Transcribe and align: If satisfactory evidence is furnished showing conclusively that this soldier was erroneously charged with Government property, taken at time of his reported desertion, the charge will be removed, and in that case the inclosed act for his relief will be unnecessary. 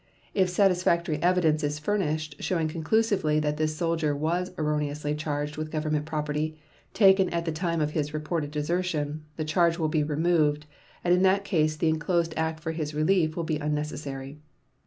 If 0.33 0.49
satisfactory 0.49 1.21
evidence 1.21 1.63
is 1.63 1.77
furnished 1.77 2.41
showing 2.41 2.67
conclusively 2.67 3.39
that 3.41 3.57
this 3.57 3.77
soldier 3.77 4.15
was 4.15 4.49
erroneously 4.57 5.13
charged 5.13 5.57
with 5.57 5.69
Government 5.69 6.07
property, 6.07 6.57
taken 6.91 7.29
at 7.29 7.45
time 7.53 7.81
of 7.81 7.91
his 7.91 8.11
reported 8.11 8.49
desertion, 8.49 9.25
the 9.37 9.45
charge 9.45 9.77
will 9.77 9.89
be 9.89 10.01
removed, 10.01 10.65
and 11.03 11.13
in 11.13 11.21
that 11.21 11.43
case 11.45 11.75
the 11.75 11.87
inclosed 11.89 12.33
act 12.35 12.59
for 12.61 12.71
his 12.71 12.95
relief 12.95 13.35
will 13.35 13.43
be 13.43 13.57
unnecessary. 13.57 14.39